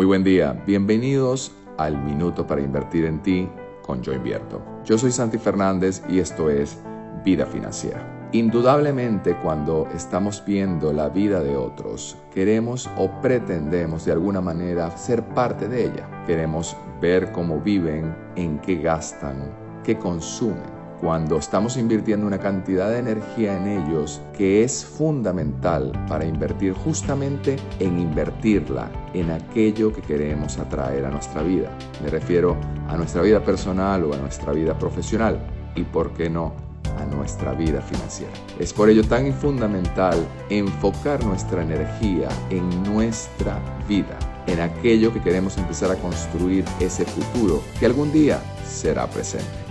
[0.00, 3.46] Muy buen día, bienvenidos al Minuto para Invertir en Ti
[3.82, 4.62] con Yo Invierto.
[4.82, 6.78] Yo soy Santi Fernández y esto es
[7.22, 8.30] Vida Financiera.
[8.32, 15.22] Indudablemente cuando estamos viendo la vida de otros, queremos o pretendemos de alguna manera ser
[15.34, 16.24] parte de ella.
[16.26, 19.52] Queremos ver cómo viven, en qué gastan,
[19.84, 26.26] qué consumen cuando estamos invirtiendo una cantidad de energía en ellos que es fundamental para
[26.26, 31.70] invertir justamente en invertirla en aquello que queremos atraer a nuestra vida.
[32.02, 32.56] Me refiero
[32.88, 35.38] a nuestra vida personal o a nuestra vida profesional
[35.74, 36.52] y, por qué no,
[36.98, 38.32] a nuestra vida financiera.
[38.58, 40.18] Es por ello tan fundamental
[40.50, 47.62] enfocar nuestra energía en nuestra vida, en aquello que queremos empezar a construir ese futuro
[47.78, 49.69] que algún día será presente.